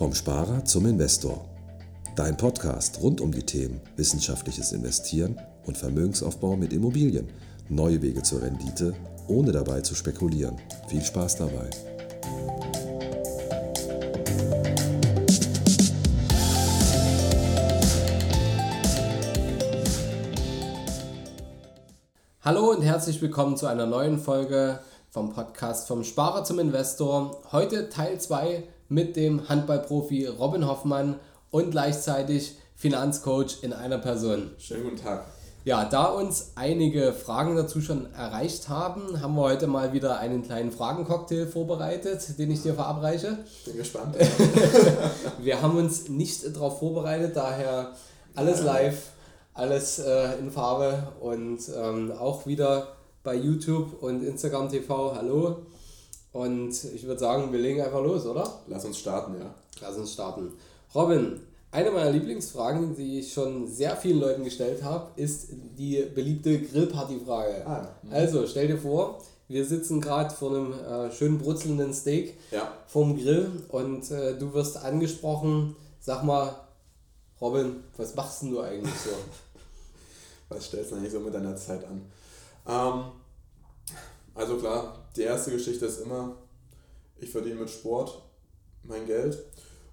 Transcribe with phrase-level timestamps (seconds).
[0.00, 1.44] Vom Sparer zum Investor.
[2.16, 7.28] Dein Podcast rund um die Themen wissenschaftliches Investieren und Vermögensaufbau mit Immobilien.
[7.68, 8.94] Neue Wege zur Rendite,
[9.28, 10.56] ohne dabei zu spekulieren.
[10.88, 11.68] Viel Spaß dabei.
[22.40, 24.80] Hallo und herzlich willkommen zu einer neuen Folge
[25.10, 27.42] vom Podcast vom Sparer zum Investor.
[27.52, 31.14] Heute Teil 2 mit dem Handballprofi Robin Hoffmann
[31.50, 34.50] und gleichzeitig Finanzcoach in einer Person.
[34.58, 35.24] Schönen guten Tag.
[35.64, 40.42] Ja, da uns einige Fragen dazu schon erreicht haben, haben wir heute mal wieder einen
[40.42, 43.38] kleinen Fragencocktail vorbereitet, den ich dir verabreiche.
[43.66, 44.16] Bin gespannt.
[45.38, 47.92] wir haben uns nicht darauf vorbereitet, daher
[48.34, 49.10] alles live,
[49.54, 55.14] alles äh, in Farbe und ähm, auch wieder bei YouTube und Instagram TV.
[55.14, 55.66] Hallo.
[56.32, 58.60] Und ich würde sagen, wir legen einfach los, oder?
[58.68, 59.52] Lass uns starten, ja.
[59.80, 60.52] Lass uns starten.
[60.94, 61.40] Robin,
[61.72, 67.66] eine meiner Lieblingsfragen, die ich schon sehr vielen Leuten gestellt habe, ist die beliebte Grillparty-Frage.
[67.66, 68.12] Ah, mhm.
[68.12, 72.72] also, stell dir vor, wir sitzen gerade vor einem äh, schön brutzelnden Steak Ja.
[72.86, 76.54] vom Grill und äh, du wirst angesprochen, sag mal,
[77.40, 79.10] Robin, was machst denn du eigentlich so?
[80.52, 82.02] Was stellst du eigentlich so mit deiner Zeit an?
[82.66, 83.04] Ähm,
[84.34, 86.36] also klar, die erste Geschichte ist immer,
[87.18, 88.22] ich verdiene mit Sport
[88.82, 89.38] mein Geld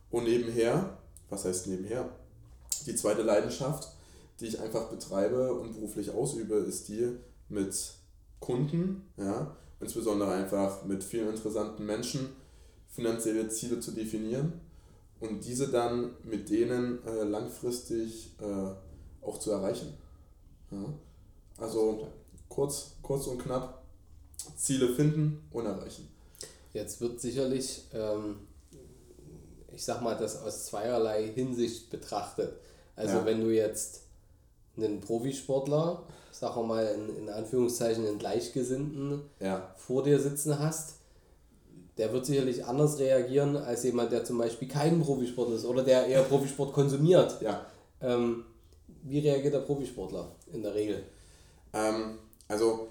[0.09, 0.97] und nebenher,
[1.29, 2.09] was heißt nebenher?
[2.85, 3.89] Die zweite Leidenschaft,
[4.39, 7.17] die ich einfach betreibe und beruflich ausübe, ist die
[7.49, 7.75] mit
[8.39, 12.29] Kunden, ja, insbesondere einfach mit vielen interessanten Menschen
[12.89, 14.53] finanzielle Ziele zu definieren
[15.19, 19.93] und diese dann mit denen äh, langfristig äh, auch zu erreichen.
[20.71, 20.83] Ja?
[21.57, 22.07] Also
[22.49, 23.76] kurz, kurz und knapp,
[24.55, 26.07] Ziele finden und erreichen.
[26.73, 28.39] Jetzt wird sicherlich, ähm,
[29.73, 32.53] ich sag mal, das aus zweierlei Hinsicht betrachtet.
[32.95, 33.25] Also Ja.
[33.25, 34.01] wenn du jetzt
[34.75, 40.95] einen Profisportler, sagen wir mal in, in Anführungszeichen einen Gleichgesinnten Ja, vor dir sitzen hast,
[41.97, 46.05] der wird sicherlich anders reagieren als jemand, der zum Beispiel kein Profisport ist oder der
[46.05, 47.41] eher Profisport konsumiert.
[47.41, 47.65] ja.
[48.01, 48.45] Ähm,
[49.03, 51.01] wie reagiert der Profisportler in der Regel?
[51.73, 52.87] Ähm, also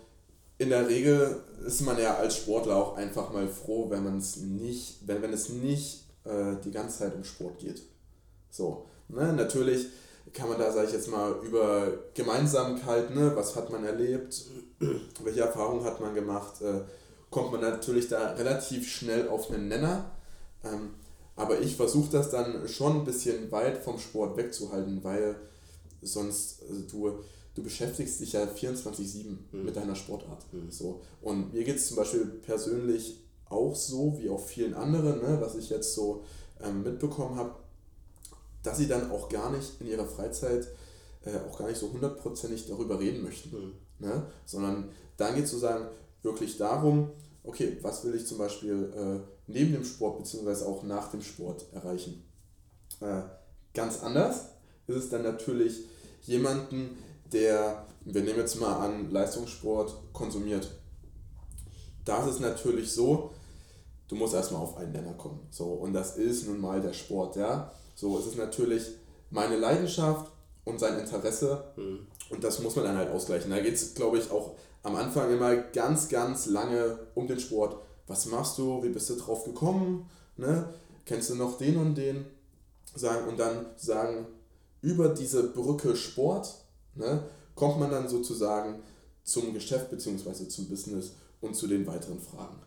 [0.59, 4.37] in der Regel ist man ja als Sportler auch einfach mal froh, wenn man es
[4.37, 7.83] nicht, wenn, wenn es nicht äh, die ganze Zeit um Sport geht.
[8.51, 9.33] So, ne?
[9.33, 9.89] Natürlich
[10.33, 13.33] kann man da, sage ich jetzt mal, über Gemeinsamkeit, ne?
[13.35, 14.45] was hat man erlebt,
[15.23, 16.81] welche Erfahrungen hat man gemacht, äh,
[17.31, 20.11] kommt man natürlich da relativ schnell auf einen Nenner.
[20.65, 20.91] Ähm,
[21.37, 25.37] aber ich versuche das dann schon ein bisschen weit vom Sport wegzuhalten, weil
[26.01, 27.19] sonst also du,
[27.57, 30.45] du beschäftigst dich ja 24-7 mit deiner Sportart.
[30.69, 31.01] So.
[31.23, 33.19] Und mir geht es zum Beispiel persönlich
[33.49, 36.23] auch so, wie auch vielen anderen, ne, was ich jetzt so
[36.63, 37.55] ähm, mitbekommen habe,
[38.63, 40.69] dass sie dann auch gar nicht in ihrer Freizeit
[41.25, 43.73] äh, auch gar nicht so hundertprozentig darüber reden möchten.
[43.99, 44.27] Ne?
[44.45, 45.87] Sondern dann geht es sozusagen
[46.23, 47.11] wirklich darum,
[47.43, 51.67] okay, was will ich zum Beispiel äh, neben dem Sport beziehungsweise auch nach dem Sport
[51.73, 52.23] erreichen.
[53.01, 53.23] Äh,
[53.73, 54.49] ganz anders
[54.89, 55.85] ist es dann natürlich
[56.23, 56.99] jemanden,
[57.33, 60.69] der, wir nehmen jetzt mal an, Leistungssport konsumiert.
[62.05, 63.33] Da ist es natürlich so,
[64.09, 65.41] du musst erstmal auf einen Nenner kommen.
[65.51, 67.73] So, und das ist nun mal der Sport, ja.
[67.95, 68.83] So, es ist natürlich
[69.31, 70.31] meine Leidenschaft
[70.65, 71.65] und sein Interesse
[72.31, 73.51] und das muss man dann halt ausgleichen.
[73.51, 77.77] Da geht es, glaube ich, auch am Anfang immer ganz, ganz lange um den Sport.
[78.07, 78.83] Was machst du?
[78.83, 80.09] Wie bist du drauf gekommen?
[80.37, 80.73] Ne?
[81.05, 82.27] Kennst du noch den und den?
[82.95, 84.27] Sagen, und dann sagen,
[84.81, 86.55] über diese Brücke Sport
[86.97, 87.23] ne,
[87.55, 88.81] kommt man dann sozusagen
[89.25, 90.49] zum Geschäft bzw.
[90.49, 92.59] zum Business und zu den weiteren Fragen.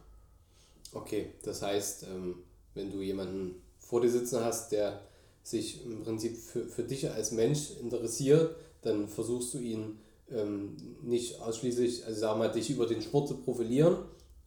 [0.94, 2.36] Okay, das heißt, ähm,
[2.74, 5.02] wenn du jemanden vor dir sitzen hast, der
[5.44, 10.00] sich im Prinzip für, für dich als Mensch interessiert, dann versuchst du ihn
[10.32, 13.98] ähm, nicht ausschließlich, also sag mal, dich über den Sport zu profilieren,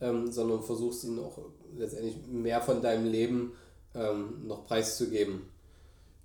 [0.01, 1.39] ähm, sondern versuchst ihn auch
[1.77, 3.53] letztendlich mehr von deinem Leben
[3.95, 5.43] ähm, noch preiszugeben.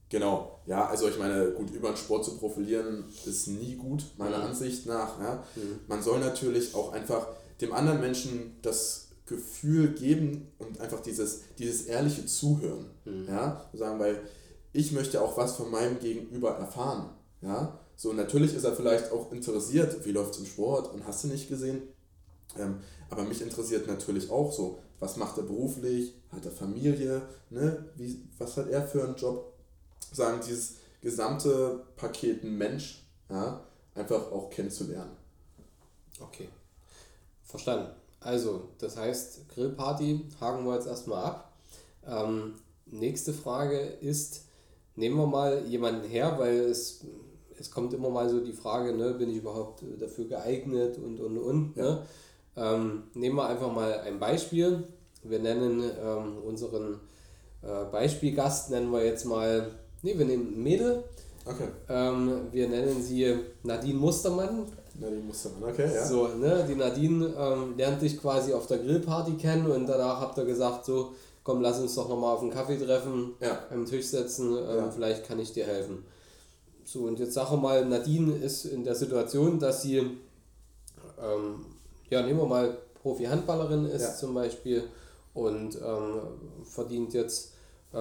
[0.10, 4.38] Genau, ja, also ich meine, gut, über den Sport zu profilieren ist nie gut, meiner
[4.38, 4.44] Mhm.
[4.46, 5.20] Ansicht nach.
[5.20, 5.44] Ja.
[5.88, 7.28] Man soll natürlich auch einfach
[7.60, 12.86] dem anderen Menschen das Gefühl geben und einfach dieses, dieses ehrliche Zuhören.
[13.28, 14.22] Ja, sagen, weil
[14.72, 17.10] ich möchte auch was von meinem Gegenüber erfahren.
[17.42, 21.24] Ja, so natürlich ist er vielleicht auch interessiert, wie läuft es im Sport und hast
[21.26, 21.82] du nicht gesehen.
[22.58, 22.78] Ähm,
[23.10, 27.86] aber mich interessiert natürlich auch so, was macht er beruflich, hat er Familie, ne?
[27.98, 29.54] wie, was hat er für einen Job,
[30.16, 33.62] sagen, dieses gesamte Paket Mensch, ja,
[33.96, 35.12] einfach auch kennenzulernen.
[36.20, 36.50] Okay,
[37.44, 37.92] verstanden.
[38.20, 41.54] Also, das heißt, Grillparty haken wir jetzt erstmal ab.
[42.06, 42.56] Ähm,
[42.86, 44.46] nächste Frage ist,
[44.96, 47.06] nehmen wir mal jemanden her, weil es,
[47.60, 51.38] es kommt immer mal so die Frage, ne, bin ich überhaupt dafür geeignet und und
[51.38, 51.78] und.
[51.78, 51.84] Ja.
[51.84, 52.02] Ne?
[52.56, 54.84] Ähm, nehmen wir einfach mal ein Beispiel.
[55.24, 57.00] Wir nennen ähm, unseren
[57.62, 59.72] äh, Beispielgast, nennen wir jetzt mal,
[60.08, 61.04] ne, wir nehmen ein Mädel.
[61.46, 61.68] Okay.
[61.90, 64.66] Ähm, wir nennen sie Nadine Mustermann.
[65.00, 66.06] Nadine Mustermann, okay, ja.
[66.06, 70.38] So, ne, die Nadine ähm, lernt dich quasi auf der Grillparty kennen und danach habt
[70.38, 71.14] ihr gesagt, so,
[71.44, 73.60] komm, lass uns doch nochmal auf einen Kaffee treffen, ja.
[73.72, 74.92] am Tisch setzen, ähm, ja.
[74.92, 76.04] vielleicht kann ich dir helfen.
[76.84, 81.66] So, und jetzt sage mal, Nadine ist in der Situation, dass sie, ähm,
[82.10, 84.16] ja, nehmen wir mal Profi-Handballerin ist ja.
[84.16, 84.84] zum Beispiel
[85.34, 86.22] und ähm,
[86.66, 87.52] verdient jetzt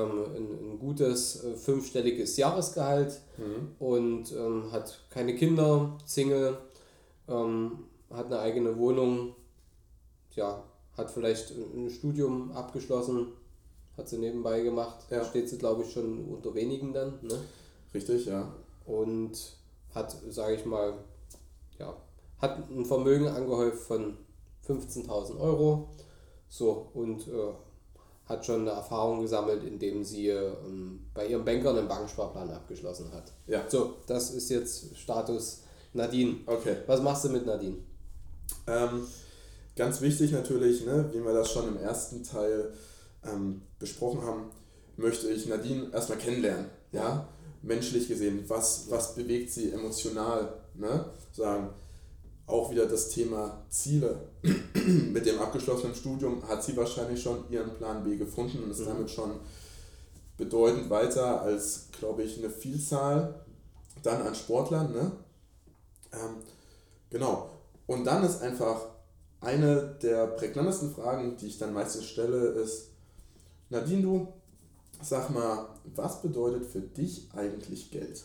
[0.05, 3.75] ein, ein, gutes äh, fünfstelliges Jahresgehalt mhm.
[3.79, 6.59] und ähm, hat keine Kinder, Single,
[7.29, 9.35] ähm, hat eine eigene Wohnung,
[10.35, 10.63] ja,
[10.97, 13.29] hat vielleicht ein Studium abgeschlossen,
[13.97, 15.25] hat sie nebenbei gemacht, ja.
[15.25, 17.19] steht sie glaube ich schon unter wenigen dann.
[17.23, 17.39] Ne?
[17.95, 18.53] Richtig, ja.
[18.85, 19.57] Und
[19.95, 20.95] hat, sage ich mal,
[21.79, 21.97] ja,
[22.39, 24.17] hat ein Vermögen angehäuft von
[24.67, 25.89] 15.000 Euro.
[26.49, 27.53] So, und äh,
[28.27, 33.33] hat schon eine Erfahrung gesammelt, indem sie ähm, bei ihrem Banker einen Banksparplan abgeschlossen hat.
[33.47, 33.65] Ja.
[33.69, 35.63] So, das ist jetzt Status
[35.93, 36.39] Nadine.
[36.47, 36.77] Okay.
[36.87, 37.77] Was machst du mit Nadine?
[38.67, 39.07] Ähm,
[39.77, 42.73] ganz wichtig natürlich, ne, wie wir das schon im ersten Teil
[43.25, 44.51] ähm, besprochen haben,
[44.97, 46.67] möchte ich Nadine erstmal kennenlernen.
[46.93, 47.29] Ja?
[47.63, 50.53] Menschlich gesehen, was, was bewegt sie emotional?
[50.75, 51.07] Ne?
[51.33, 51.71] Sagen,
[52.47, 54.29] auch wieder das Thema Ziele.
[55.13, 58.87] Mit dem abgeschlossenen Studium hat sie wahrscheinlich schon ihren Plan B gefunden und ist mhm.
[58.87, 59.33] damit schon
[60.37, 63.47] bedeutend weiter als, glaube ich, eine Vielzahl
[64.03, 64.93] dann an Sportlern.
[64.93, 65.13] Ne?
[66.13, 66.37] Ähm,
[67.11, 67.51] genau.
[67.87, 68.81] Und dann ist einfach
[69.41, 72.91] eine der prägnantesten Fragen, die ich dann meistens stelle, ist,
[73.71, 74.33] Nadine, du,
[75.03, 78.25] sag mal, was bedeutet für dich eigentlich Geld?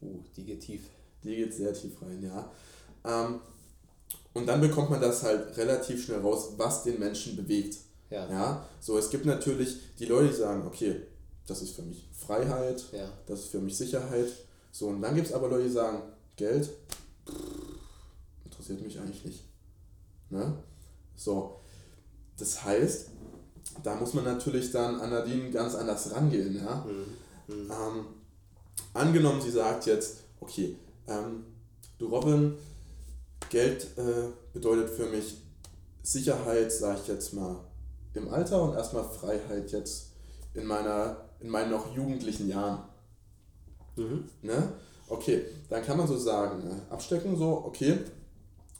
[0.00, 0.82] Uh, die geht tief.
[1.22, 2.50] Die geht sehr tief rein, ja.
[3.04, 3.40] Ähm,
[4.32, 7.78] und dann bekommt man das halt relativ schnell raus, was den Menschen bewegt.
[8.10, 8.28] Ja.
[8.28, 8.68] ja.
[8.80, 11.02] So, es gibt natürlich die Leute, die sagen, okay,
[11.46, 13.08] das ist für mich Freiheit, ja.
[13.26, 14.28] das ist für mich Sicherheit.
[14.72, 16.02] So, und dann gibt es aber Leute, die sagen,
[16.36, 16.70] Geld
[18.44, 19.44] interessiert mich eigentlich nicht.
[20.30, 20.54] Ne?
[21.16, 21.60] So,
[22.38, 23.10] das heißt,
[23.82, 26.56] da muss man natürlich dann an Nadine ganz anders rangehen.
[26.56, 26.84] Ja?
[26.86, 27.54] Mhm.
[27.54, 27.70] Mhm.
[27.70, 28.06] Ähm,
[28.94, 31.44] angenommen, sie sagt jetzt, okay, ähm,
[31.98, 32.54] du Robin,
[33.50, 35.36] Geld äh, bedeutet für mich
[36.02, 37.56] Sicherheit, sage ich jetzt mal,
[38.14, 40.10] im Alter und erstmal Freiheit jetzt
[40.54, 42.84] in, meiner, in meinen noch jugendlichen Jahren.
[43.96, 44.24] Mhm.
[44.42, 44.72] Ne?
[45.08, 46.82] Okay, dann kann man so sagen, ne?
[46.90, 47.98] abstecken so, okay,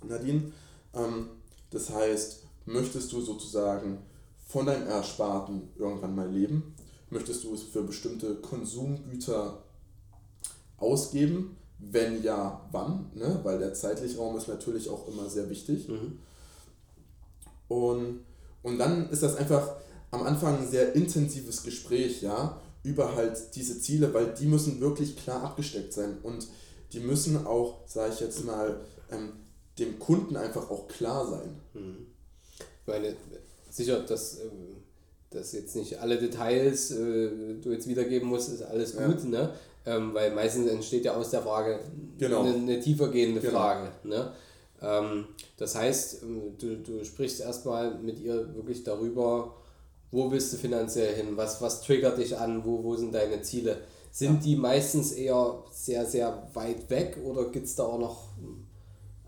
[0.02, 0.52] Nadine,
[0.94, 1.28] ähm,
[1.70, 3.98] das heißt, möchtest du sozusagen
[4.46, 6.74] von deinem Ersparten irgendwann mal leben?
[7.10, 9.62] Möchtest du es für bestimmte Konsumgüter
[10.78, 11.56] ausgeben?
[11.78, 13.10] Wenn ja, wann?
[13.14, 13.40] Ne?
[13.42, 15.88] Weil der zeitliche Raum ist natürlich auch immer sehr wichtig.
[15.88, 16.18] Mhm.
[17.68, 18.20] Und,
[18.62, 19.76] und dann ist das einfach
[20.10, 25.16] am Anfang ein sehr intensives Gespräch, ja, über halt diese Ziele, weil die müssen wirklich
[25.16, 26.46] klar abgesteckt sein und
[26.92, 28.80] die müssen auch, sage ich jetzt mal,
[29.10, 29.32] ähm,
[29.78, 31.60] dem Kunden einfach auch klar sein.
[31.72, 32.06] Mhm.
[32.82, 33.16] Ich meine,
[33.70, 34.76] sicher, dass, ähm,
[35.34, 39.28] dass jetzt nicht alle Details äh, du jetzt wiedergeben musst, ist alles gut, ja.
[39.28, 39.50] ne?
[39.86, 41.78] Ähm, weil meistens entsteht ja aus der Frage
[42.16, 42.40] genau.
[42.40, 43.52] eine, eine tiefergehende genau.
[43.52, 43.90] Frage.
[44.02, 44.32] Ne?
[44.80, 45.26] Ähm,
[45.58, 49.54] das heißt, ähm, du, du sprichst erstmal mit ihr wirklich darüber,
[50.10, 53.78] wo willst du finanziell hin, was, was triggert dich an, wo, wo sind deine Ziele.
[54.10, 54.40] Sind ja.
[54.40, 58.28] die meistens eher sehr, sehr weit weg oder gibt es da auch noch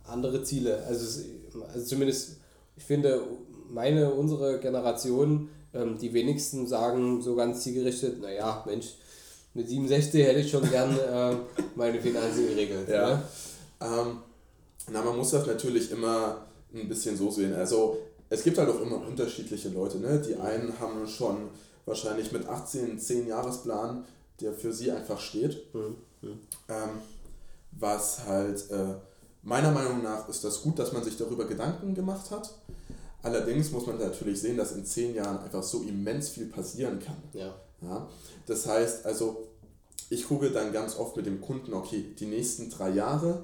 [0.04, 0.84] andere Ziele?
[0.86, 1.22] Also,
[1.70, 2.36] also zumindest,
[2.76, 3.20] ich finde,
[3.68, 8.95] meine, unsere Generation, ähm, die wenigsten sagen so ganz zielgerichtet, naja, Mensch,
[9.54, 11.35] mit 67 hätte ich schon gern äh,
[11.75, 12.88] meine Finanzen geregelt.
[12.88, 13.16] Ja.
[13.16, 13.23] Ne?
[13.80, 14.18] Ähm,
[14.90, 17.54] na, man muss das natürlich immer ein bisschen so sehen.
[17.54, 19.99] Also es gibt halt auch immer unterschiedliche Leute.
[19.99, 20.23] Ne?
[20.26, 21.49] Die einen haben schon
[21.87, 24.04] wahrscheinlich mit 18 einen 10-Jahres-Plan,
[24.40, 25.75] der für sie einfach steht.
[25.75, 25.97] Mhm.
[26.68, 26.90] Ähm,
[27.73, 28.95] was halt äh,
[29.42, 32.52] meiner Meinung nach ist das gut, dass man sich darüber Gedanken gemacht hat.
[33.26, 37.16] Allerdings muss man natürlich sehen, dass in 10 Jahren einfach so immens viel passieren kann.
[37.33, 37.56] Ja.
[37.83, 38.09] Ja?
[38.47, 39.49] Das heißt also,
[40.11, 43.42] ich gucke dann ganz oft mit dem Kunden, okay, die nächsten drei Jahre,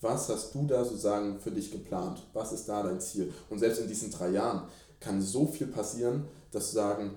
[0.00, 2.22] was hast du da sozusagen für dich geplant?
[2.32, 3.34] Was ist da dein Ziel?
[3.50, 4.68] Und selbst in diesen drei Jahren
[5.00, 7.14] kann so viel passieren, dass sozusagen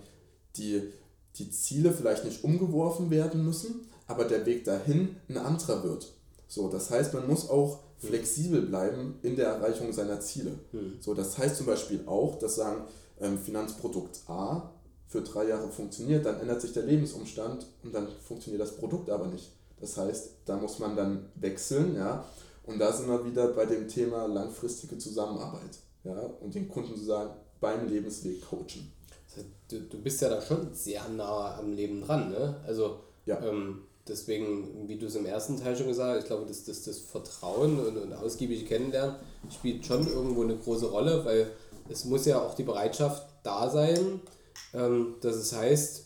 [0.56, 0.92] die,
[1.36, 6.12] die Ziele vielleicht nicht umgeworfen werden müssen, aber der Weg dahin ein anderer wird.
[6.48, 10.52] So, das heißt, man muss auch flexibel bleiben in der Erreichung seiner Ziele.
[10.72, 10.98] Mhm.
[11.00, 12.84] So, das heißt zum Beispiel auch, dass sagen,
[13.20, 14.72] ähm, Finanzprodukt A
[15.08, 19.28] für drei Jahre funktioniert, dann ändert sich der Lebensumstand und dann funktioniert das Produkt aber
[19.28, 19.52] nicht.
[19.80, 22.26] Das heißt, da muss man dann wechseln, ja.
[22.64, 26.20] Und da sind wir wieder bei dem Thema langfristige Zusammenarbeit, ja.
[26.42, 28.92] Und den Kunden zu sagen, beim Lebensweg coachen.
[29.68, 32.56] Du, du bist ja da schon sehr nah am Leben dran, ne?
[32.66, 33.42] Also ja.
[33.44, 36.84] ähm, deswegen, wie du es im ersten Teil schon gesagt hast, ich glaube, dass das,
[36.84, 39.16] das Vertrauen und, und ausgiebig kennenlernen
[39.52, 41.52] spielt schon irgendwo eine große Rolle, weil
[41.90, 44.22] es muss ja auch die Bereitschaft da sein,
[44.74, 46.06] ähm, dass es heißt,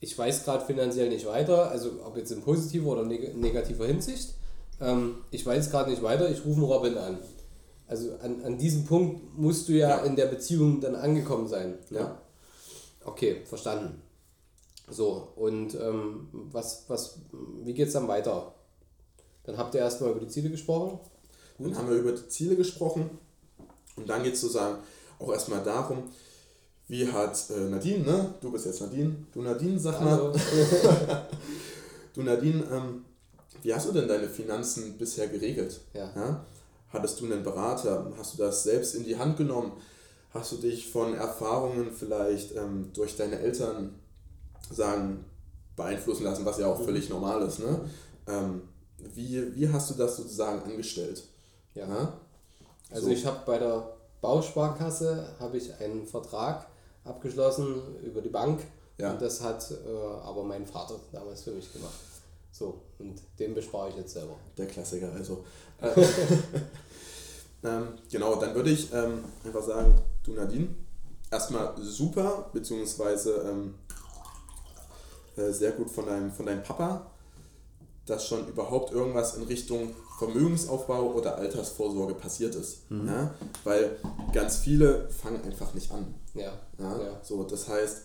[0.00, 4.34] ich weiß gerade finanziell nicht weiter, also ob jetzt in positiver oder neg negativer Hinsicht,
[4.80, 7.18] ähm, ich weiß gerade nicht weiter, ich rufe Robin an.
[7.88, 9.98] Also an, an diesem Punkt musst du ja, ja.
[9.98, 11.78] in der Beziehung dann angekommen sein.
[11.90, 12.00] Ne?
[12.00, 12.20] Ja.
[13.04, 14.02] Okay, verstanden.
[14.88, 17.18] So, und ähm, was, was,
[17.62, 18.54] wie geht es dann weiter?
[19.44, 20.98] Dann habt ihr erstmal über die Ziele gesprochen.
[21.58, 21.66] Gut.
[21.66, 23.10] Dann haben wir über die Ziele gesprochen.
[23.96, 24.78] Und dann geht es sozusagen
[25.18, 26.04] auch erstmal darum,
[26.88, 28.34] wie hat äh, Nadine, ne?
[28.40, 29.16] Du bist jetzt Nadine.
[29.32, 30.32] Du Nadine, sag mal.
[32.14, 33.04] du Nadine, ähm,
[33.62, 35.80] wie hast du denn deine Finanzen bisher geregelt?
[35.94, 36.12] Ja.
[36.14, 36.46] ja.
[36.90, 38.12] Hattest du einen Berater?
[38.16, 39.72] Hast du das selbst in die Hand genommen?
[40.30, 43.94] Hast du dich von Erfahrungen vielleicht ähm, durch deine Eltern
[44.70, 45.24] sagen,
[45.76, 46.84] beeinflussen lassen, was ja auch mhm.
[46.84, 47.58] völlig normal ist.
[47.60, 47.80] Ne?
[48.26, 48.62] Ähm,
[49.14, 51.22] wie, wie hast du das sozusagen angestellt?
[51.74, 51.86] Ja.
[51.86, 52.12] ja?
[52.90, 53.12] Also so.
[53.12, 56.66] ich habe bei der Bausparkasse habe ich einen Vertrag
[57.04, 58.60] abgeschlossen über die Bank
[58.98, 59.12] ja.
[59.12, 61.94] und das hat äh, aber mein Vater damals für mich gemacht.
[62.50, 64.34] So, und den bespare ich jetzt selber.
[64.56, 65.44] Der Klassiker, also.
[65.82, 65.90] Äh,
[67.64, 70.68] ähm, genau, dann würde ich ähm, einfach sagen, du Nadine,
[71.30, 73.74] erstmal super, beziehungsweise ähm,
[75.36, 77.10] äh, sehr gut von deinem, von deinem Papa,
[78.06, 82.90] dass schon überhaupt irgendwas in Richtung Vermögensaufbau oder Altersvorsorge passiert ist.
[82.90, 83.08] Mhm.
[83.08, 83.34] Ja?
[83.64, 83.98] Weil
[84.32, 86.14] ganz viele fangen einfach nicht an.
[86.34, 86.52] Ja.
[86.78, 87.02] ja?
[87.02, 87.20] ja.
[87.22, 88.02] So, das heißt,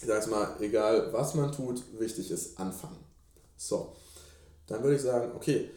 [0.00, 2.98] ich sage mal, egal was man tut, wichtig ist anfangen.
[3.56, 3.94] So,
[4.66, 5.70] dann würde ich sagen, okay,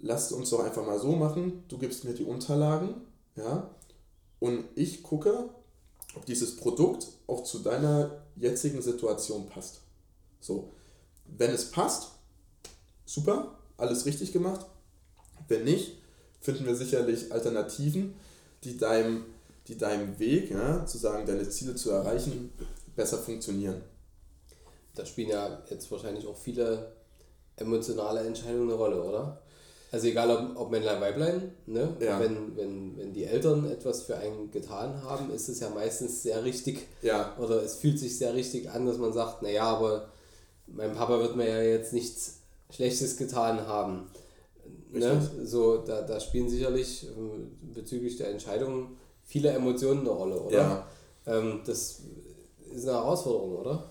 [0.00, 2.94] lasst uns doch einfach mal so machen, du gibst mir die Unterlagen,
[3.36, 3.70] ja,
[4.40, 5.48] und ich gucke,
[6.14, 9.80] ob dieses Produkt auch zu deiner jetzigen Situation passt.
[10.40, 10.72] So,
[11.26, 12.12] wenn es passt,
[13.04, 14.66] super, alles richtig gemacht.
[15.48, 15.98] Wenn nicht,
[16.40, 18.14] finden wir sicherlich Alternativen,
[18.64, 19.24] die deinem,
[19.68, 22.52] die deinem Weg, ja, zu sagen, deine Ziele zu erreichen,
[22.94, 23.82] besser funktionieren.
[24.94, 26.92] Da spielen ja jetzt wahrscheinlich auch viele
[27.56, 29.41] emotionale Entscheidungen eine Rolle, oder?
[29.92, 31.94] Also egal ob, ob Männlein, Weiblein, ne?
[32.00, 32.18] Ja.
[32.18, 36.42] Wenn, wenn, wenn die Eltern etwas für einen getan haben, ist es ja meistens sehr
[36.42, 36.88] richtig.
[37.02, 37.36] Ja.
[37.38, 40.08] Oder es fühlt sich sehr richtig an, dass man sagt, naja, aber
[40.66, 42.38] mein Papa wird mir ja jetzt nichts
[42.70, 44.06] Schlechtes getan haben.
[44.90, 45.30] Ne?
[45.44, 47.10] So, da, da spielen sicherlich äh,
[47.74, 50.56] bezüglich der Entscheidung viele Emotionen eine Rolle, oder?
[50.56, 50.86] Ja.
[51.26, 52.00] Ähm, das
[52.74, 53.90] ist eine Herausforderung, oder?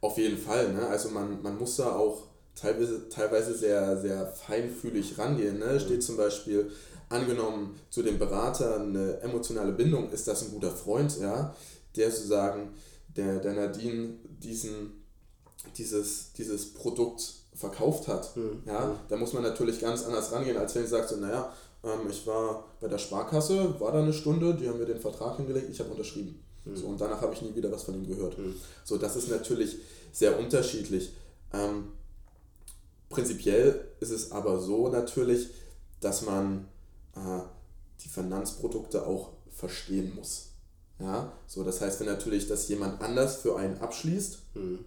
[0.00, 0.86] Auf jeden Fall, ne?
[0.88, 2.24] Also man, man muss da auch
[2.56, 5.58] teilweise, teilweise sehr, sehr feinfühlig rangehen.
[5.58, 5.78] Ne?
[5.78, 6.70] Steht zum Beispiel,
[7.08, 11.54] angenommen zu dem Berater eine emotionale Bindung, ist das ein guter Freund, ja,
[11.94, 12.70] der sozusagen
[13.16, 15.04] der, der Nadine diesen,
[15.76, 18.36] dieses, dieses Produkt verkauft hat.
[18.36, 18.62] Mhm.
[18.66, 21.52] Ja, da muss man natürlich ganz anders rangehen, als wenn ich sage, so, naja,
[21.84, 25.36] ähm, ich war bei der Sparkasse, war da eine Stunde, die haben mir den Vertrag
[25.36, 26.42] hingelegt, ich habe unterschrieben.
[26.64, 26.76] Mhm.
[26.76, 28.36] So, und danach habe ich nie wieder was von ihm gehört.
[28.36, 28.56] Mhm.
[28.84, 29.76] So, das ist natürlich
[30.12, 31.12] sehr unterschiedlich.
[31.52, 31.92] Ähm,
[33.08, 35.48] Prinzipiell ist es aber so natürlich,
[36.00, 36.68] dass man
[37.14, 37.40] äh,
[38.02, 40.50] die Finanzprodukte auch verstehen muss.
[40.98, 44.84] Ja, so das heißt, wenn natürlich das jemand anders für einen abschließt, mhm.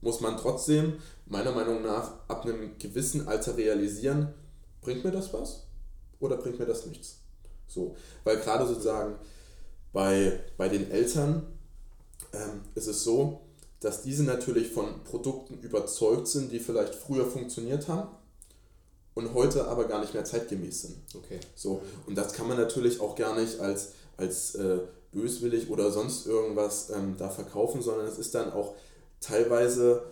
[0.00, 0.94] muss man trotzdem
[1.26, 4.34] meiner Meinung nach ab einem gewissen Alter realisieren,
[4.80, 5.66] bringt mir das was
[6.18, 7.20] oder bringt mir das nichts?
[7.68, 9.14] So, weil gerade sozusagen
[9.92, 11.46] bei, bei den Eltern
[12.32, 13.40] ähm, ist es so,
[13.84, 18.08] dass diese natürlich von Produkten überzeugt sind, die vielleicht früher funktioniert haben
[19.12, 20.96] und heute aber gar nicht mehr zeitgemäß sind.
[21.14, 21.38] Okay.
[21.54, 24.78] So, und das kann man natürlich auch gar nicht als, als äh,
[25.12, 28.74] böswillig oder sonst irgendwas ähm, da verkaufen, sondern es ist dann auch
[29.20, 30.02] teilweise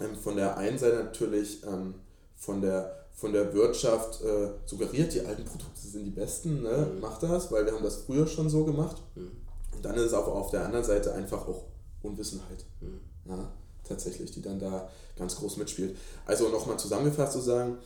[0.00, 1.94] ähm, von der einen Seite natürlich ähm,
[2.36, 6.88] von der von der Wirtschaft äh, suggeriert, die alten Produkte sind die besten, ne?
[6.90, 7.00] Mhm.
[7.00, 8.96] macht das, weil wir haben das früher schon so gemacht.
[9.14, 9.32] Mhm.
[9.76, 11.64] Und dann ist es aber auf der anderen Seite einfach auch
[12.02, 12.64] Unwissenheit.
[12.80, 13.00] Mhm.
[13.26, 13.52] Ja,
[13.84, 15.96] tatsächlich, die dann da ganz groß mitspielt.
[16.26, 17.78] Also nochmal zusammengefasst zu sagen,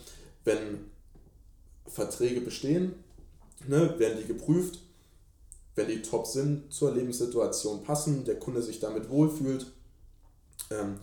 [0.45, 0.91] wenn
[1.87, 2.95] Verträge bestehen,
[3.67, 4.81] ne, werden die geprüft,
[5.75, 9.67] wenn die top sind, zur Lebenssituation passen, der Kunde sich damit wohlfühlt,
[10.71, 10.99] ähm,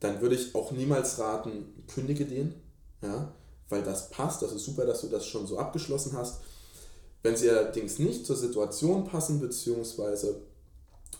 [0.00, 2.54] dann würde ich auch niemals raten, kündige den,
[3.02, 3.32] ja,
[3.68, 6.40] weil das passt, das ist super, dass du das schon so abgeschlossen hast.
[7.22, 10.40] Wenn sie allerdings nicht zur Situation passen, beziehungsweise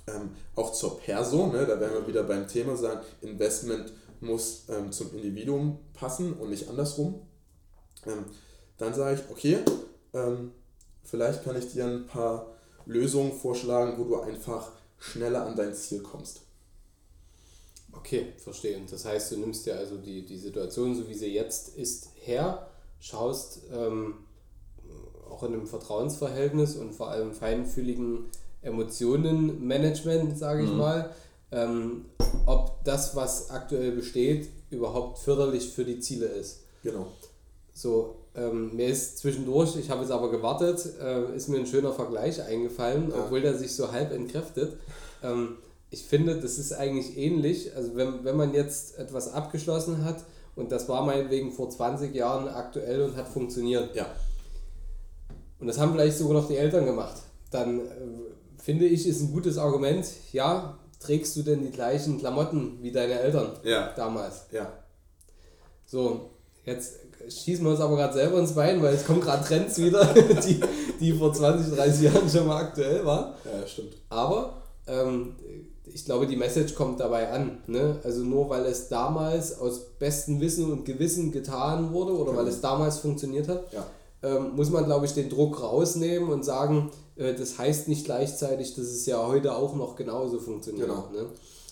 [0.09, 4.91] ähm, auch zur Person, ne, da werden wir wieder beim Thema sagen, Investment muss ähm,
[4.93, 7.23] zum Individuum passen und nicht andersrum.
[8.07, 8.25] Ähm,
[8.79, 9.59] dann sage ich, okay,
[10.15, 10.53] ähm,
[11.05, 12.55] vielleicht kann ich dir ein paar
[12.87, 16.43] Lösungen vorschlagen, wo du einfach schneller an dein Ziel kommst.
[17.93, 18.81] Okay, verstehe.
[18.91, 22.69] Das heißt, du nimmst dir also die, die Situation, so wie sie jetzt ist, her,
[23.00, 24.15] schaust ähm,
[25.29, 28.27] auch in einem Vertrauensverhältnis und vor allem feinfühligen
[28.62, 30.77] Emotionenmanagement, sage ich mhm.
[30.77, 31.11] mal,
[31.50, 32.07] ähm,
[32.47, 36.61] ob das, was aktuell besteht, überhaupt förderlich für die Ziele ist.
[36.83, 37.07] Genau.
[37.73, 41.93] So, ähm, mir ist zwischendurch, ich habe es aber gewartet, äh, ist mir ein schöner
[41.93, 43.17] Vergleich eingefallen, ja.
[43.25, 44.77] obwohl der sich so halb entkräftet.
[45.23, 45.57] Ähm,
[45.91, 47.75] ich finde, das ist eigentlich ähnlich.
[47.75, 50.25] Also wenn, wenn man jetzt etwas abgeschlossen hat
[50.55, 53.95] und das war meinetwegen vor 20 Jahren aktuell und hat funktioniert.
[53.95, 54.07] Ja.
[55.61, 57.17] Und das haben vielleicht sogar noch die Eltern gemacht.
[57.50, 57.83] Dann äh,
[58.68, 63.18] finde ich, ist ein gutes Argument, ja, trägst du denn die gleichen Klamotten wie deine
[63.18, 63.94] Eltern ja.
[63.96, 64.42] damals?
[64.52, 64.70] Ja.
[65.87, 66.32] So,
[66.66, 66.96] jetzt
[67.30, 70.04] schießen wir uns aber gerade selber ins Bein, weil es kommen gerade Trends wieder,
[70.46, 70.60] die,
[71.00, 73.32] die vor 20, 30 Jahren schon mal aktuell waren.
[73.42, 73.96] Ja, stimmt.
[74.10, 75.37] Aber ähm,
[75.87, 77.62] ich glaube, die Message kommt dabei an.
[77.68, 77.98] Ne?
[78.04, 82.42] Also nur weil es damals aus bestem Wissen und Gewissen getan wurde oder genau.
[82.42, 83.87] weil es damals funktioniert hat, ja.
[84.22, 88.75] Ähm, muss man, glaube ich, den Druck rausnehmen und sagen, äh, das heißt nicht gleichzeitig,
[88.75, 90.88] dass es ja heute auch noch genauso funktioniert.
[90.88, 91.08] Genau.
[91.12, 91.26] Ne?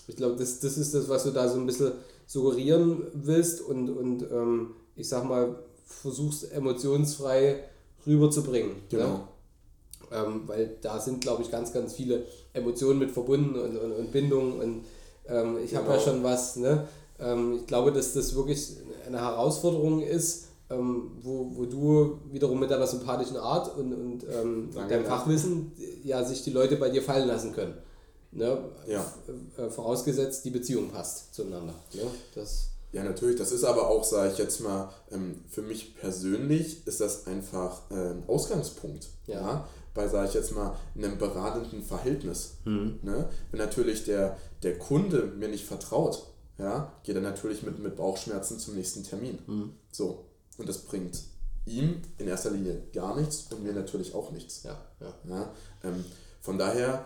[0.07, 1.91] Ich glaube, das, das ist das, was du da so ein bisschen
[2.25, 7.63] suggerieren willst und, und ähm, ich sag mal, versuchst emotionsfrei
[8.05, 8.69] rüberzubringen.
[8.69, 8.75] Ne?
[8.89, 9.07] Genau.
[9.07, 9.21] Ne?
[10.09, 12.23] Ähm, weil da sind, glaube ich, ganz, ganz viele
[12.53, 14.85] Emotionen mit verbunden und, und, und Bindungen und
[15.27, 15.83] ähm, ich genau.
[15.83, 16.87] habe ja schon was, ne?
[17.19, 22.71] Ähm, ich glaube, dass das wirklich eine Herausforderung ist, ähm, wo, wo du wiederum mit
[22.71, 25.71] deiner sympathischen Art und, und ähm, deinem Fachwissen
[26.03, 27.75] ja sich die Leute bei dir fallen lassen können.
[28.31, 28.59] Ne?
[28.87, 29.05] Ja.
[29.57, 31.73] Äh, vorausgesetzt, die Beziehung passt zueinander.
[31.93, 32.01] Ne?
[32.35, 33.37] Das ja, natürlich.
[33.37, 37.81] Das ist aber auch, sage ich jetzt mal, ähm, für mich persönlich ist das einfach
[37.91, 39.09] äh, ein Ausgangspunkt.
[39.25, 39.41] Ja.
[39.41, 39.67] ja?
[39.93, 42.57] Bei, sage ich jetzt mal, einem beratenden Verhältnis.
[42.65, 42.99] Mhm.
[43.01, 43.29] Ne?
[43.51, 46.27] Wenn natürlich der, der Kunde mir nicht vertraut,
[46.57, 49.39] ja, geht er natürlich mit, mit Bauchschmerzen zum nächsten Termin.
[49.47, 49.73] Mhm.
[49.91, 50.25] So.
[50.57, 51.23] Und das bringt
[51.65, 54.63] ihm in erster Linie gar nichts und mir natürlich auch nichts.
[54.63, 55.13] Ja, ja.
[55.29, 56.03] ja ähm,
[56.41, 57.05] von daher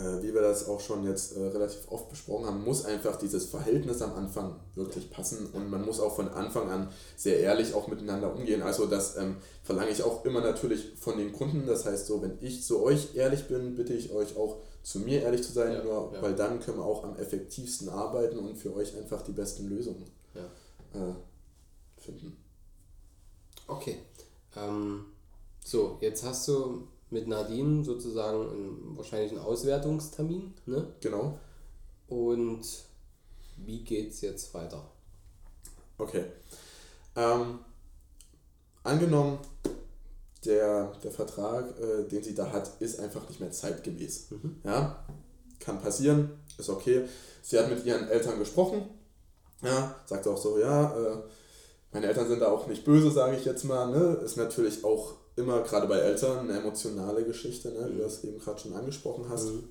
[0.00, 3.46] äh, wie wir das auch schon jetzt äh, relativ oft besprochen haben, muss einfach dieses
[3.46, 7.88] Verhältnis am Anfang wirklich passen und man muss auch von Anfang an sehr ehrlich auch
[7.88, 8.62] miteinander umgehen.
[8.62, 11.66] Also das ähm, verlange ich auch immer natürlich von den Kunden.
[11.66, 15.22] Das heißt so, wenn ich zu euch ehrlich bin, bitte ich euch auch zu mir
[15.22, 16.22] ehrlich zu sein, ja, nur, ja.
[16.22, 20.06] weil dann können wir auch am effektivsten arbeiten und für euch einfach die besten Lösungen
[20.94, 20.98] äh,
[22.00, 22.36] finden.
[23.66, 23.98] Okay.
[24.56, 25.06] Ähm,
[25.64, 30.54] so, jetzt hast du mit Nadine sozusagen einen, wahrscheinlich einen Auswertungstermin.
[30.66, 30.86] Ne?
[31.00, 31.38] Genau.
[32.08, 32.62] Und
[33.56, 34.82] wie geht es jetzt weiter?
[35.98, 36.24] Okay.
[37.16, 37.58] Ähm,
[38.82, 39.38] angenommen,
[40.44, 44.30] der, der Vertrag, äh, den sie da hat, ist einfach nicht mehr zeitgemäß.
[44.30, 44.60] Mhm.
[44.64, 45.04] Ja,
[45.58, 47.04] kann passieren, ist okay.
[47.42, 48.88] Sie hat mit ihren Eltern gesprochen,
[49.62, 51.22] ja, sagt auch so, ja, äh,
[51.92, 53.90] meine Eltern sind da auch nicht böse, sage ich jetzt mal.
[53.90, 54.20] Ne?
[54.24, 57.88] Ist natürlich auch immer, gerade bei Eltern, eine emotionale Geschichte, ne?
[57.88, 59.46] wie du das eben gerade schon angesprochen hast.
[59.46, 59.68] Mhm.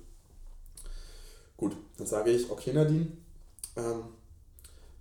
[1.56, 3.12] Gut, dann sage ich, okay Nadine,
[3.76, 4.04] ähm,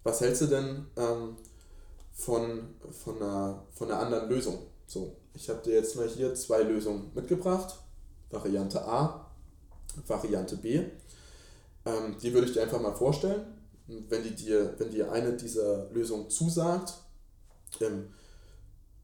[0.03, 1.38] was hältst du denn ähm,
[2.13, 4.60] von, von, einer, von einer anderen Lösung?
[4.88, 7.75] So, ich habe dir jetzt mal hier zwei Lösungen mitgebracht.
[8.29, 9.32] Variante A,
[10.08, 10.84] Variante B.
[11.86, 13.41] Ähm, die würde ich dir einfach mal vorstellen.
[13.88, 16.93] Wenn, die dir, wenn dir eine dieser Lösungen zusagt,
[17.82, 18.08] ähm,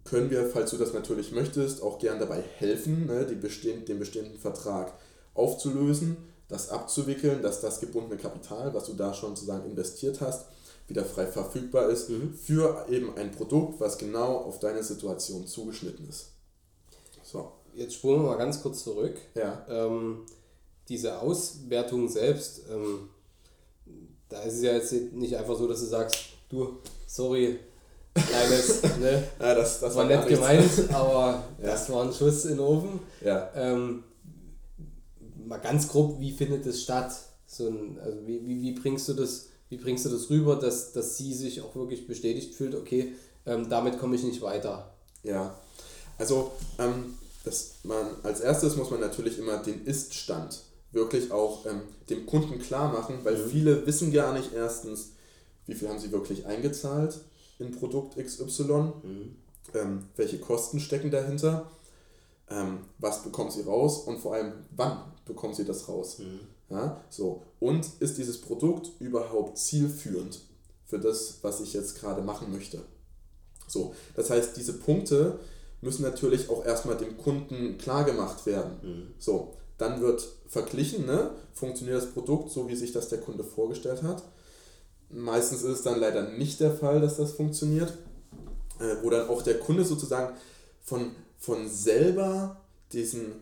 [0.03, 3.99] können wir, falls du das natürlich möchtest, auch gern dabei helfen, ne, die bestehend, den
[3.99, 4.93] bestehenden Vertrag
[5.33, 10.45] aufzulösen, das abzuwickeln, dass das gebundene Kapital, was du da schon sozusagen investiert hast,
[10.87, 12.33] wieder frei verfügbar ist mhm.
[12.35, 16.27] für eben ein Produkt, was genau auf deine Situation zugeschnitten ist.
[17.23, 17.51] So.
[17.73, 19.17] Jetzt spulen wir mal ganz kurz zurück.
[19.33, 19.65] Ja.
[19.67, 20.25] Ähm,
[20.87, 23.09] diese Auswertung selbst, ähm,
[24.29, 26.17] da ist es ja jetzt nicht einfach so, dass du sagst,
[26.49, 27.59] du, sorry,
[28.15, 29.23] kleines, ne?
[29.39, 31.67] ja, das, das war, war nett gemeint, aber ja.
[31.67, 32.99] das war ein Schuss in den Ofen.
[33.23, 33.49] Ja.
[33.55, 34.03] Ähm,
[35.45, 37.13] mal ganz grob, wie findet es statt?
[37.45, 40.93] So ein, also wie, wie, wie bringst du das, wie bringst du das rüber, dass,
[40.93, 43.13] dass sie sich auch wirklich bestätigt fühlt, okay,
[43.45, 44.91] ähm, damit komme ich nicht weiter?
[45.23, 45.55] Ja,
[46.17, 51.81] also ähm, das man, als erstes muss man natürlich immer den Ist-Stand wirklich auch ähm,
[52.09, 53.49] dem Kunden klar machen, weil mhm.
[53.49, 55.11] viele wissen gar nicht erstens,
[55.67, 57.19] wie viel haben sie wirklich eingezahlt
[57.59, 58.63] in Produkt XY,
[59.03, 59.35] mhm.
[59.73, 61.69] ähm, welche Kosten stecken dahinter,
[62.49, 66.19] ähm, was bekommt sie raus und vor allem, wann bekommt sie das raus?
[66.19, 66.39] Mhm.
[66.69, 67.43] Ja, so.
[67.59, 70.39] Und ist dieses Produkt überhaupt zielführend
[70.85, 72.81] für das, was ich jetzt gerade machen möchte?
[73.67, 75.39] So, das heißt, diese Punkte
[75.81, 78.73] müssen natürlich auch erstmal dem Kunden klar gemacht werden.
[78.81, 79.13] Mhm.
[79.19, 81.31] So, dann wird verglichen, ne?
[81.53, 84.23] funktioniert das Produkt so, wie sich das der Kunde vorgestellt hat.
[85.15, 87.97] Meistens ist es dann leider nicht der Fall, dass das funktioniert,
[88.79, 90.35] äh, wo dann auch der Kunde sozusagen
[90.83, 92.57] von, von selber
[92.91, 93.33] diesen,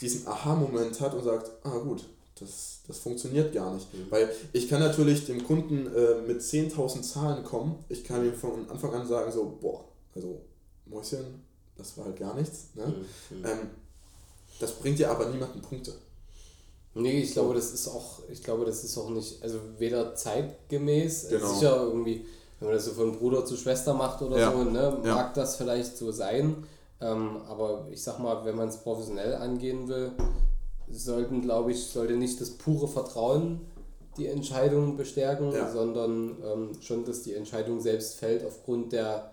[0.00, 2.06] diesen Aha-Moment hat und sagt, ah gut,
[2.40, 3.92] das, das funktioniert gar nicht.
[3.92, 4.06] Mhm.
[4.10, 8.68] Weil ich kann natürlich dem Kunden äh, mit 10.000 Zahlen kommen, ich kann ihm von
[8.70, 10.40] Anfang an sagen, so, boah, also
[10.86, 11.42] Mäuschen,
[11.76, 12.68] das war halt gar nichts.
[12.74, 12.86] Ne?
[12.86, 13.44] Mhm.
[13.44, 13.58] Ähm,
[14.60, 15.92] das bringt dir aber niemanden Punkte.
[16.98, 21.28] Nee, ich glaube, das ist auch, ich glaube, das ist auch nicht, also weder zeitgemäß,
[21.28, 21.46] Genau.
[21.52, 22.26] sicher irgendwie,
[22.58, 24.52] wenn man das so von Bruder zu Schwester macht oder Ja.
[24.52, 25.14] so, ne, Ja.
[25.14, 26.64] mag das vielleicht so sein.
[27.00, 30.10] Ähm, aber ich sag mal, wenn man es professionell angehen will,
[30.90, 33.60] sollten, glaube ich, sollte nicht das pure Vertrauen
[34.16, 35.70] die Entscheidung bestärken, Ja.
[35.70, 39.30] sondern ähm, schon, dass die Entscheidung selbst fällt aufgrund der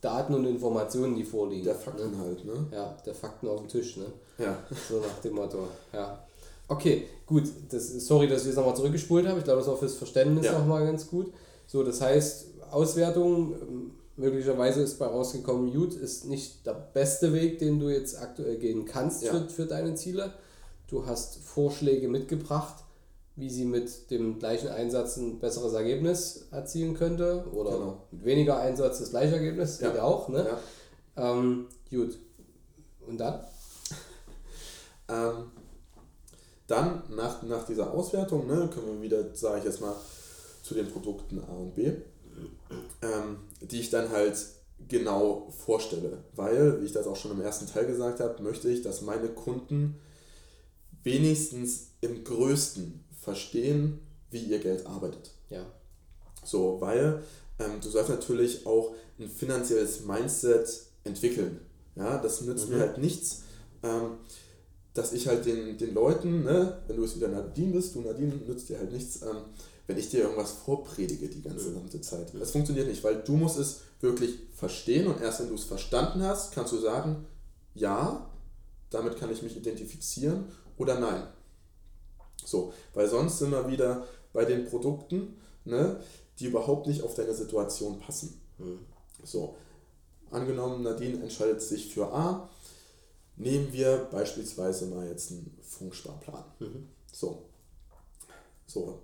[0.00, 1.64] Daten und Informationen, die vorliegen.
[1.64, 2.18] Der Fakten ne?
[2.18, 2.66] halt, ne?
[2.72, 4.06] Ja, der Fakten auf dem Tisch, ne?
[4.38, 4.56] Ja.
[4.88, 5.58] So nach dem Motto,
[5.92, 6.18] ja.
[6.68, 7.44] Okay, gut.
[7.70, 9.38] Das, sorry, dass ich jetzt nochmal zurückgespult habe.
[9.38, 10.58] Ich glaube, das war fürs Verständnis Ja.
[10.58, 11.32] nochmal ganz gut.
[11.66, 17.58] So, das heißt, Auswertung, ähm, möglicherweise ist bei rausgekommen, gut, ist nicht der beste Weg,
[17.58, 19.32] den du jetzt aktuell gehen kannst Ja.
[19.32, 20.32] für, für deine Ziele.
[20.88, 22.82] Du hast Vorschläge mitgebracht,
[23.36, 28.02] wie sie mit dem gleichen Einsatz ein besseres Ergebnis erzielen könnte oder Genau.
[28.10, 29.90] mit weniger Einsatz das gleiche Ergebnis, Ja.
[29.90, 30.46] geht auch, ne?
[31.16, 31.32] Ja.
[31.32, 32.18] Ähm, gut.
[33.06, 33.40] Und dann?
[35.08, 35.50] Ähm,
[36.66, 39.94] dann, nach, nach dieser Auswertung, ne, können wir wieder, sage ich jetzt mal,
[40.62, 41.92] zu den Produkten A und B,
[43.02, 44.36] ähm, die ich dann halt
[44.88, 46.18] genau vorstelle.
[46.34, 49.28] Weil, wie ich das auch schon im ersten Teil gesagt habe, möchte ich, dass meine
[49.28, 49.96] Kunden
[51.02, 54.00] wenigstens im Größten verstehen,
[54.30, 55.30] wie ihr Geld arbeitet.
[55.50, 55.64] Ja.
[56.44, 57.22] So, weil
[57.58, 60.68] ähm, du sollst natürlich auch ein finanzielles Mindset
[61.04, 61.60] entwickeln.
[61.94, 62.80] Ja, das nützt mir Mhm.
[62.80, 63.42] halt nichts,
[63.82, 64.18] ähm,
[64.96, 68.34] dass ich halt den, den Leuten, ne, wenn du jetzt wieder Nadine bist, du Nadine
[68.46, 69.36] nützt dir halt nichts, ähm,
[69.86, 71.74] wenn ich dir irgendwas vorpredige die ganze Mhm.
[71.74, 72.32] gesamte Zeit.
[72.38, 76.22] Das funktioniert nicht, weil du musst es wirklich verstehen und erst wenn du es verstanden
[76.22, 77.26] hast, kannst du sagen,
[77.74, 78.28] ja,
[78.90, 80.46] damit kann ich mich identifizieren
[80.78, 81.22] oder nein.
[82.44, 86.00] So, weil sonst sind wir wieder bei den Produkten, ne,
[86.38, 88.40] die überhaupt nicht auf deine Situation passen.
[88.58, 88.78] Hm.
[89.24, 89.56] So,
[90.30, 92.48] angenommen, Nadine entscheidet sich für A,
[93.36, 96.44] nehmen wir beispielsweise mal jetzt einen Funksparplan.
[96.60, 96.88] Mhm.
[97.12, 97.42] So,
[98.66, 99.00] so.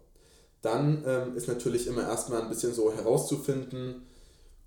[0.61, 4.03] Dann ähm, ist natürlich immer erstmal ein bisschen so herauszufinden,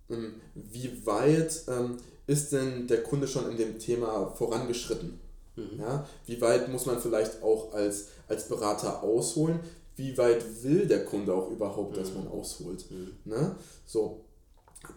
[0.10, 1.98] ähm, wie weit ähm,
[2.28, 5.20] ist denn der Kunde schon in dem Thema vorangeschritten.
[5.56, 5.80] Mhm.
[5.80, 9.60] Ja, wie weit muss man vielleicht auch als, als Berater ausholen?
[9.96, 12.16] Wie weit will der Kunde auch überhaupt, dass Mhm.
[12.18, 12.86] man ausholt?
[12.92, 13.12] Mhm.
[13.24, 13.56] Ne?
[13.86, 14.25] So,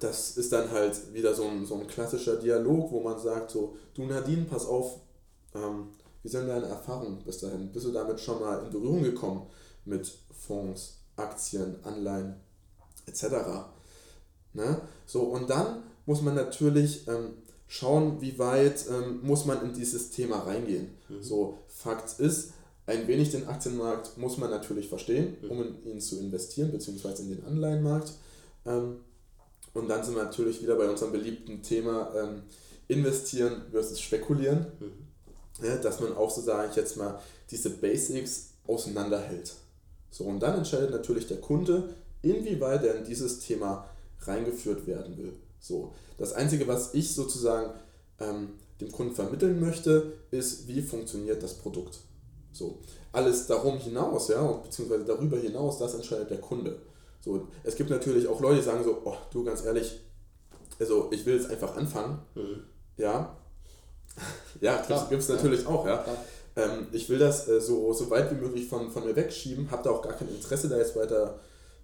[0.00, 3.76] das ist dann halt wieder so ein, so ein klassischer Dialog, wo man sagt so,
[3.94, 5.00] du Nadine, pass auf,
[5.54, 5.88] ähm,
[6.22, 7.70] wie sind deine Erfahrungen bis dahin?
[7.72, 9.46] Bist du damit schon mal in Berührung gekommen
[9.84, 10.12] mit
[10.46, 12.34] Fonds, Aktien, Anleihen
[13.06, 13.24] etc.?
[14.52, 14.80] Ne?
[15.06, 17.34] So, und dann muss man natürlich ähm,
[17.66, 20.90] schauen, wie weit ähm, muss man in dieses Thema reingehen.
[21.08, 21.22] Mhm.
[21.22, 22.52] So, Fakt ist,
[22.86, 25.50] ein wenig den Aktienmarkt muss man natürlich verstehen, Mhm.
[25.50, 28.12] um in ihn zu investieren, beziehungsweise in den Anleihenmarkt.
[28.66, 28.96] Ähm,
[29.74, 32.42] und dann sind wir natürlich wieder bei unserem beliebten Thema ähm,
[32.88, 35.64] investieren versus spekulieren, Mhm.
[35.66, 39.54] ja, dass man auch so, sage ich jetzt mal, diese Basics auseinanderhält.
[40.10, 43.88] So, und dann entscheidet natürlich der Kunde, inwieweit er in dieses Thema
[44.22, 45.34] reingeführt werden will.
[45.60, 47.72] So, das Einzige, was ich sozusagen
[48.20, 48.50] ähm,
[48.80, 51.98] dem Kunden vermitteln möchte, ist, wie funktioniert das Produkt.
[52.52, 52.78] So,
[53.12, 56.80] alles darum hinaus, ja, und beziehungsweise darüber hinaus, das entscheidet der Kunde.
[57.20, 60.00] So, es gibt natürlich auch Leute, die sagen so, oh, du ganz ehrlich,
[60.78, 62.62] also ich will jetzt einfach anfangen, Mhm.
[62.96, 63.36] ja.
[64.60, 65.34] Ja, gibt es ja.
[65.36, 66.04] natürlich auch, ja.
[66.56, 69.84] Ähm, ich will das äh, so, so weit wie möglich von, von mir wegschieben, habe
[69.84, 71.38] da auch gar kein Interesse, da jetzt weiter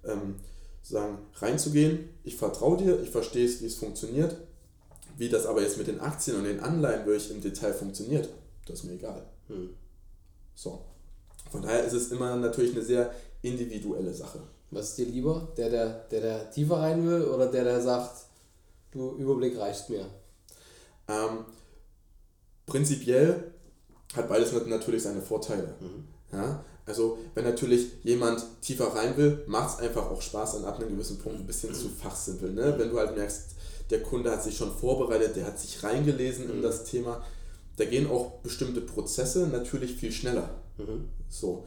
[0.05, 0.37] ähm,
[0.83, 2.09] sagen, reinzugehen.
[2.25, 4.37] Ich vertraue dir, ich verstehe es, wie es funktioniert.
[5.17, 8.29] Wie das aber jetzt mit den Aktien und den Anleihen wirklich im Detail funktioniert,
[8.67, 9.25] das ist mir egal.
[9.49, 9.71] Mhm.
[10.57, 10.85] So.
[11.53, 14.41] Von daher ist es immer natürlich eine sehr individuelle Sache.
[14.71, 15.49] Was ist dir lieber?
[15.57, 18.25] Der, der, der, der tiefer rein will oder der, der sagt,
[18.93, 20.07] du Überblick reicht mir?
[21.09, 21.45] Ähm,
[22.67, 23.53] prinzipiell
[24.15, 25.75] hat beides nat- natürlich seine Vorteile.
[25.81, 26.05] Mhm.
[26.33, 26.65] Ja?
[26.87, 30.91] Also wenn natürlich jemand tiefer rein will, macht es einfach auch Spaß, an ab einem
[30.91, 32.55] gewissen Punkt ein bisschen zu fachsimpeln.
[32.55, 32.75] Ne?
[32.79, 33.55] Wenn du halt merkst,
[33.91, 36.63] der Kunde hat sich schon vorbereitet, der hat sich reingelesen in Mhm.
[36.63, 37.23] das Thema,
[37.77, 40.51] da gehen auch bestimmte Prozesse natürlich viel schneller.
[40.79, 41.09] Mhm.
[41.29, 41.65] So.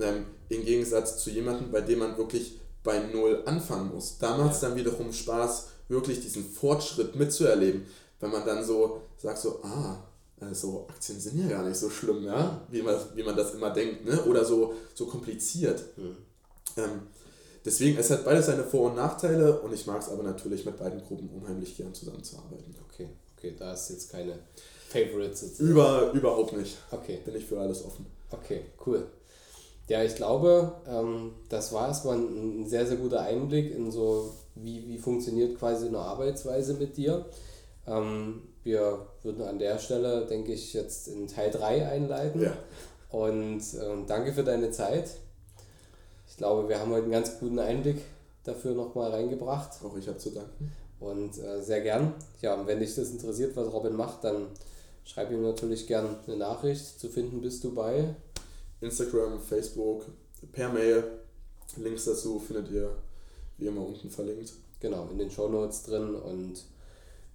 [0.00, 4.18] Ähm, Im Gegensatz zu jemandem, bei dem man wirklich bei Null anfangen muss.
[4.18, 7.86] Da macht es dann wiederum Spaß, wirklich diesen Fortschritt mitzuerleben.
[8.20, 9.96] Wenn man dann so sagt, so, ah,
[10.52, 12.66] so Aktien sind ja gar nicht so schlimm, ja?
[12.68, 14.24] wie, man, wie man das immer denkt, ne?
[14.24, 15.82] oder so, so kompliziert.
[15.96, 16.16] Mhm.
[16.76, 17.02] Ähm,
[17.64, 20.78] deswegen, es hat beides seine Vor- und Nachteile und ich mag es aber natürlich mit
[20.78, 22.74] beiden Gruppen unheimlich gern zusammenzuarbeiten.
[22.88, 24.38] Okay, okay, da ist jetzt keine
[24.92, 25.58] Favorites.
[25.58, 26.76] Über, überhaupt nicht.
[26.90, 27.20] Okay.
[27.24, 28.06] Bin ich für alles offen.
[28.30, 29.06] Okay, cool.
[29.92, 34.32] Ja, ich glaube, ähm, das war erstmal ein, ein sehr, sehr guter Einblick in so,
[34.54, 37.26] wie, wie funktioniert quasi eine Arbeitsweise mit dir.
[37.86, 42.40] Ähm, wir würden an der Stelle, denke ich, jetzt in Teil 3 einleiten.
[42.40, 42.56] Ja.
[43.10, 45.10] Und ähm, danke für deine Zeit.
[46.26, 47.98] Ich glaube, wir haben heute einen ganz guten Einblick
[48.44, 49.72] dafür nochmal reingebracht.
[49.84, 50.72] Auch ich habe zu danken.
[51.00, 52.14] Und äh, sehr gern.
[52.40, 54.46] Ja, und wenn dich das interessiert, was Robin macht, dann
[55.04, 56.98] schreib ihm natürlich gern eine Nachricht.
[56.98, 58.14] Zu finden bist du bei
[58.82, 60.04] Instagram, Facebook,
[60.52, 61.04] per Mail.
[61.76, 62.90] Links dazu findet ihr
[63.58, 64.52] wie immer unten verlinkt.
[64.80, 66.14] Genau, in den Show Notes drin.
[66.14, 66.64] Und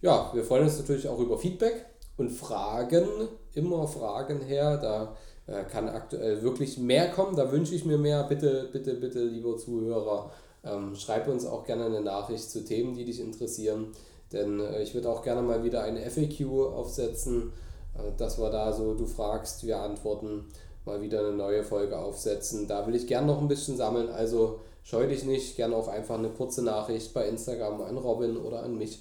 [0.01, 1.85] ja, wir freuen uns natürlich auch über Feedback
[2.17, 3.07] und Fragen.
[3.53, 4.77] Immer Fragen her.
[4.77, 5.15] Da
[5.47, 7.35] äh, kann aktuell wirklich mehr kommen.
[7.35, 8.23] Da wünsche ich mir mehr.
[8.23, 10.31] Bitte, bitte, bitte, lieber Zuhörer,
[10.63, 13.93] ähm, schreib uns auch gerne eine Nachricht zu Themen, die dich interessieren.
[14.33, 17.53] Denn äh, ich würde auch gerne mal wieder eine FAQ aufsetzen,
[17.95, 20.45] äh, dass wir da so, du fragst, wir antworten
[20.87, 22.67] mal wieder eine neue Folge aufsetzen.
[22.67, 26.17] Da will ich gern noch ein bisschen sammeln, also scheu dich nicht, gern auch einfach
[26.17, 28.99] eine kurze Nachricht bei Instagram an Robin oder an mich.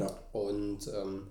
[0.00, 0.10] Ja.
[0.32, 1.28] Und, ähm,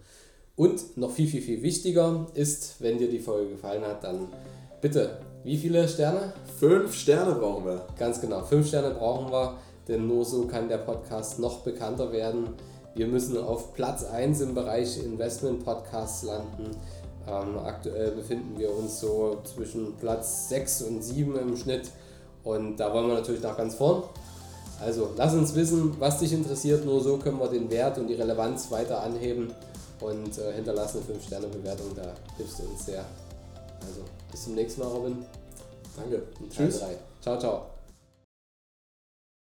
[0.56, 4.28] und noch viel, viel, viel wichtiger ist, wenn dir die Folge gefallen hat, dann
[4.80, 6.34] bitte, wie viele Sterne?
[6.60, 7.88] Fünf Sterne brauchen wir.
[7.98, 12.50] Ganz genau, fünf Sterne brauchen wir, denn nur so kann der Podcast noch bekannter werden.
[12.94, 16.72] Wir müssen auf Platz 1 im Bereich Investment Podcasts landen.
[17.28, 21.92] Ähm, aktuell befinden wir uns so zwischen Platz 6 und 7 im Schnitt
[22.44, 24.04] und da wollen wir natürlich nach ganz vorn.
[24.80, 28.16] Also lass uns wissen, was dich interessiert, nur so können wir den Wert und die
[28.16, 29.54] Relevanz weiter anheben
[30.00, 33.06] und äh, hinterlass eine 5-Sterne-Bewertung, da hilfst du uns sehr.
[33.82, 35.26] Also bis zum nächsten Mal, Robin.
[35.96, 36.24] Danke.
[36.50, 36.82] Tschüss.
[37.22, 37.81] Ciao, ciao.